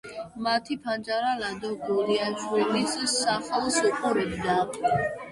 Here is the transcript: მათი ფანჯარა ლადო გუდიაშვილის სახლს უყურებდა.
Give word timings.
მათი 0.45 0.75
ფანჯარა 0.85 1.33
ლადო 1.41 1.69
გუდიაშვილის 1.89 2.95
სახლს 3.17 3.77
უყურებდა. 3.91 4.57